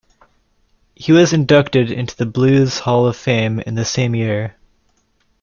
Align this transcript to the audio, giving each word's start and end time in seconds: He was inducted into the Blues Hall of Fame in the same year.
He 0.95 1.11
was 1.11 1.31
inducted 1.31 1.91
into 1.91 2.15
the 2.15 2.25
Blues 2.25 2.79
Hall 2.79 3.05
of 3.05 3.15
Fame 3.15 3.59
in 3.59 3.75
the 3.75 3.85
same 3.85 4.15
year. 4.15 4.55